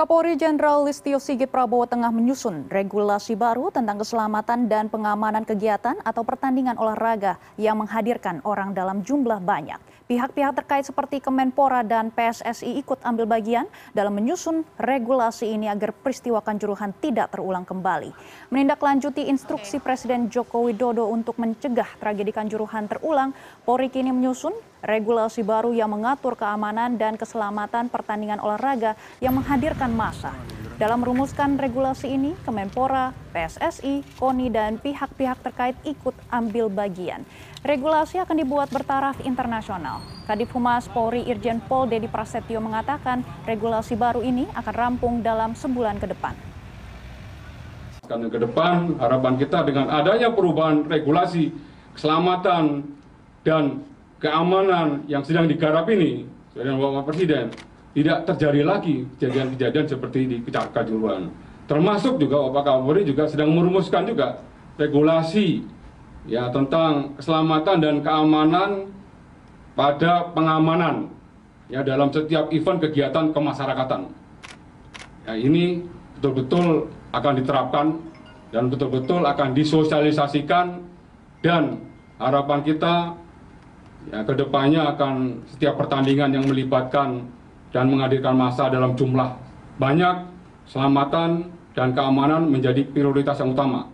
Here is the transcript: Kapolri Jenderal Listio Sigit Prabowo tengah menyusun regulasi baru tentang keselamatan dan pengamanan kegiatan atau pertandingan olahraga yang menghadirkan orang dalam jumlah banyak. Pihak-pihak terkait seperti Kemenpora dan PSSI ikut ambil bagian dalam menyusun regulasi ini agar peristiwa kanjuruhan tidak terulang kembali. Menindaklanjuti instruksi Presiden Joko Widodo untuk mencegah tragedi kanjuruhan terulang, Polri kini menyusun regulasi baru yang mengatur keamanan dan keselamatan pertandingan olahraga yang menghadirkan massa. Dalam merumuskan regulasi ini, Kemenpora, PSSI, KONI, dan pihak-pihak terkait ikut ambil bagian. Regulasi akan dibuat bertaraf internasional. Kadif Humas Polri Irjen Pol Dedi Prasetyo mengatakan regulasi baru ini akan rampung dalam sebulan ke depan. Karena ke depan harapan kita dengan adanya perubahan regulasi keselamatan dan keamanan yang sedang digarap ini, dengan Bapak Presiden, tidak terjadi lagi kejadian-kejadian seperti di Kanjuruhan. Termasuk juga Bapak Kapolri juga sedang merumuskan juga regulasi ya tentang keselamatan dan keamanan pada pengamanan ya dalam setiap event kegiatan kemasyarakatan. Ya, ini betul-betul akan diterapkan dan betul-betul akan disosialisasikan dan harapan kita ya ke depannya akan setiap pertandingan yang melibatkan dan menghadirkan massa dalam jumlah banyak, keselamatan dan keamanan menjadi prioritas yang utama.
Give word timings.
Kapolri 0.00 0.32
Jenderal 0.32 0.88
Listio 0.88 1.20
Sigit 1.20 1.52
Prabowo 1.52 1.84
tengah 1.84 2.08
menyusun 2.08 2.72
regulasi 2.72 3.36
baru 3.36 3.68
tentang 3.68 4.00
keselamatan 4.00 4.64
dan 4.64 4.88
pengamanan 4.88 5.44
kegiatan 5.44 5.92
atau 6.00 6.24
pertandingan 6.24 6.80
olahraga 6.80 7.36
yang 7.60 7.76
menghadirkan 7.84 8.40
orang 8.48 8.72
dalam 8.72 9.04
jumlah 9.04 9.44
banyak. 9.44 9.76
Pihak-pihak 10.08 10.56
terkait 10.56 10.88
seperti 10.88 11.20
Kemenpora 11.20 11.84
dan 11.84 12.08
PSSI 12.16 12.80
ikut 12.80 13.04
ambil 13.04 13.28
bagian 13.28 13.68
dalam 13.92 14.16
menyusun 14.16 14.64
regulasi 14.80 15.52
ini 15.52 15.68
agar 15.68 15.92
peristiwa 15.92 16.40
kanjuruhan 16.40 16.96
tidak 16.96 17.36
terulang 17.36 17.68
kembali. 17.68 18.08
Menindaklanjuti 18.48 19.28
instruksi 19.28 19.84
Presiden 19.84 20.32
Joko 20.32 20.64
Widodo 20.64 21.12
untuk 21.12 21.36
mencegah 21.36 22.00
tragedi 22.00 22.32
kanjuruhan 22.32 22.88
terulang, 22.88 23.36
Polri 23.68 23.92
kini 23.92 24.16
menyusun 24.16 24.56
regulasi 24.80 25.44
baru 25.44 25.72
yang 25.72 25.92
mengatur 25.92 26.36
keamanan 26.36 26.96
dan 26.96 27.16
keselamatan 27.16 27.92
pertandingan 27.92 28.40
olahraga 28.40 28.96
yang 29.20 29.36
menghadirkan 29.36 29.92
massa. 29.92 30.32
Dalam 30.80 31.04
merumuskan 31.04 31.60
regulasi 31.60 32.08
ini, 32.08 32.32
Kemenpora, 32.40 33.12
PSSI, 33.36 34.00
KONI, 34.16 34.48
dan 34.48 34.80
pihak-pihak 34.80 35.44
terkait 35.44 35.76
ikut 35.84 36.16
ambil 36.32 36.72
bagian. 36.72 37.20
Regulasi 37.60 38.16
akan 38.16 38.40
dibuat 38.40 38.72
bertaraf 38.72 39.20
internasional. 39.20 40.00
Kadif 40.24 40.48
Humas 40.56 40.88
Polri 40.88 41.28
Irjen 41.28 41.60
Pol 41.60 41.84
Dedi 41.84 42.08
Prasetyo 42.08 42.64
mengatakan 42.64 43.20
regulasi 43.44 43.92
baru 43.92 44.24
ini 44.24 44.48
akan 44.56 44.72
rampung 44.72 45.20
dalam 45.20 45.52
sebulan 45.52 46.00
ke 46.00 46.08
depan. 46.08 46.32
Karena 48.08 48.26
ke 48.32 48.40
depan 48.40 48.96
harapan 48.96 49.34
kita 49.36 49.60
dengan 49.68 49.92
adanya 49.92 50.32
perubahan 50.32 50.88
regulasi 50.88 51.52
keselamatan 51.92 52.88
dan 53.44 53.84
keamanan 54.20 55.08
yang 55.08 55.24
sedang 55.24 55.48
digarap 55.48 55.88
ini, 55.88 56.28
dengan 56.52 56.76
Bapak 56.76 57.10
Presiden, 57.10 57.48
tidak 57.96 58.28
terjadi 58.28 58.62
lagi 58.62 59.08
kejadian-kejadian 59.18 59.86
seperti 59.88 60.20
di 60.28 60.36
Kanjuruhan. 60.46 61.32
Termasuk 61.66 62.20
juga 62.20 62.46
Bapak 62.50 62.62
Kapolri 62.68 63.02
juga 63.02 63.26
sedang 63.26 63.50
merumuskan 63.50 64.06
juga 64.06 64.42
regulasi 64.78 65.64
ya 66.28 66.50
tentang 66.52 67.16
keselamatan 67.18 67.76
dan 67.80 67.94
keamanan 68.04 68.70
pada 69.74 70.30
pengamanan 70.34 71.08
ya 71.70 71.80
dalam 71.86 72.10
setiap 72.10 72.50
event 72.50 72.78
kegiatan 72.82 73.30
kemasyarakatan. 73.30 74.10
Ya, 75.30 75.34
ini 75.38 75.86
betul-betul 76.18 76.90
akan 77.14 77.32
diterapkan 77.38 77.86
dan 78.50 78.66
betul-betul 78.66 79.22
akan 79.22 79.54
disosialisasikan 79.54 80.82
dan 81.40 81.78
harapan 82.18 82.60
kita 82.66 83.14
ya 84.10 84.26
ke 84.26 84.34
depannya 84.34 84.90
akan 84.94 85.46
setiap 85.46 85.78
pertandingan 85.78 86.34
yang 86.34 86.44
melibatkan 86.46 87.30
dan 87.70 87.86
menghadirkan 87.86 88.34
massa 88.34 88.66
dalam 88.66 88.98
jumlah 88.98 89.38
banyak, 89.78 90.26
keselamatan 90.66 91.48
dan 91.72 91.94
keamanan 91.94 92.50
menjadi 92.50 92.82
prioritas 92.90 93.38
yang 93.38 93.54
utama. 93.54 93.86